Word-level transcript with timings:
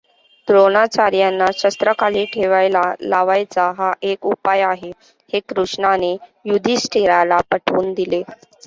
द्रोणाचार्यांना 0.47 1.45
शस्त्र 1.55 1.91
खाली 1.99 2.23
ठेवायला 2.33 2.81
लावायचा 3.01 3.69
हाच 3.77 3.97
एक 4.03 4.25
उपाय 4.27 4.61
आहे 4.63 4.91
हे 5.33 5.39
कृष्णाने 5.49 6.15
युधिष्ठिराला 6.45 7.39
पटवून 7.51 7.93
दिले. 7.93 8.21